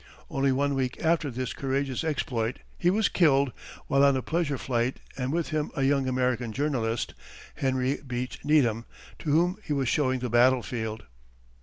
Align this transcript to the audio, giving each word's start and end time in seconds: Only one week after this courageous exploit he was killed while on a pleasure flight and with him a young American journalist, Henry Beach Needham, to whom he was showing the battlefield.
Only 0.31 0.51
one 0.51 0.73
week 0.73 0.99
after 1.05 1.29
this 1.29 1.53
courageous 1.53 2.03
exploit 2.03 2.57
he 2.75 2.89
was 2.89 3.07
killed 3.07 3.53
while 3.85 4.03
on 4.03 4.17
a 4.17 4.23
pleasure 4.23 4.57
flight 4.57 4.99
and 5.15 5.31
with 5.31 5.49
him 5.49 5.69
a 5.75 5.83
young 5.83 6.07
American 6.07 6.51
journalist, 6.53 7.13
Henry 7.53 7.97
Beach 7.97 8.39
Needham, 8.43 8.85
to 9.19 9.29
whom 9.29 9.59
he 9.63 9.73
was 9.73 9.87
showing 9.89 10.19
the 10.21 10.27
battlefield. 10.31 11.03